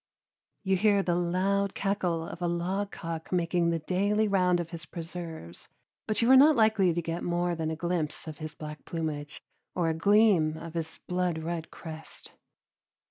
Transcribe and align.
You 0.63 0.77
hear 0.77 1.03
the 1.03 1.13
loud 1.13 1.75
cackle 1.75 2.25
of 2.27 2.41
a 2.41 2.47
logcock 2.47 3.31
making 3.31 3.69
the 3.69 3.77
daily 3.77 4.27
round 4.27 4.59
of 4.59 4.71
his 4.71 4.83
preserves, 4.83 5.69
but 6.07 6.23
you 6.23 6.31
are 6.31 6.35
not 6.35 6.55
likely 6.55 6.91
to 6.91 7.03
get 7.03 7.21
more 7.23 7.53
than 7.53 7.69
a 7.69 7.75
glimpse 7.75 8.27
of 8.27 8.39
his 8.39 8.55
black 8.55 8.83
plumage 8.83 9.43
or 9.75 9.89
a 9.89 9.93
gleam 9.93 10.57
of 10.57 10.73
his 10.73 10.99
blood 11.05 11.37
red 11.43 11.69
crest. 11.69 12.31